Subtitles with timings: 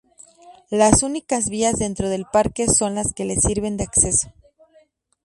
[0.71, 4.33] Las únicas vías dentro del parque son las que le sirven de acceso.